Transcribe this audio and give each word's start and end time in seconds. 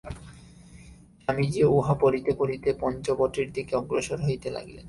স্বামীজীও 1.21 1.69
উহা 1.71 1.95
পড়িতে 2.01 2.31
পড়িতে 2.33 2.69
পঞ্চবটীর 2.79 3.47
দিকে 3.53 3.73
অগ্রসর 3.75 4.19
হইতে 4.25 4.47
লাগিলেন। 4.49 4.79